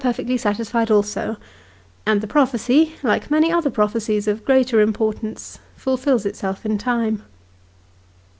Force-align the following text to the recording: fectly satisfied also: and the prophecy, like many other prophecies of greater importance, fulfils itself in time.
fectly 0.03 0.35
satisfied 0.39 0.89
also: 0.89 1.37
and 2.07 2.21
the 2.21 2.27
prophecy, 2.27 2.95
like 3.03 3.29
many 3.29 3.51
other 3.51 3.69
prophecies 3.69 4.27
of 4.27 4.43
greater 4.43 4.81
importance, 4.81 5.59
fulfils 5.75 6.25
itself 6.25 6.65
in 6.65 6.75
time. 6.75 7.21